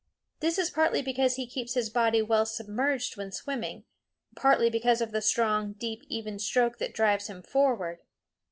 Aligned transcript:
This 0.39 0.57
is 0.57 0.71
partly 0.71 1.03
because 1.03 1.35
he 1.35 1.45
keeps 1.45 1.75
his 1.75 1.91
body 1.91 2.23
well 2.23 2.47
submerged 2.47 3.17
when 3.17 3.31
swimming, 3.31 3.83
partly 4.35 4.67
because 4.67 4.99
of 4.99 5.11
the 5.11 5.21
strong, 5.21 5.73
deep, 5.73 6.01
even 6.09 6.39
stroke 6.39 6.79
that 6.79 6.95
drives 6.95 7.27
him 7.27 7.43
forward. 7.43 7.99